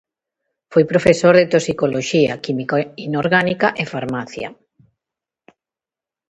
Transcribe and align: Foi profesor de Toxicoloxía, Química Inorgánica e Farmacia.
Foi 0.71 0.83
profesor 0.91 1.33
de 1.37 1.49
Toxicoloxía, 1.53 2.33
Química 2.43 2.77
Inorgánica 3.07 3.67
e 3.81 3.83
Farmacia. 3.93 4.49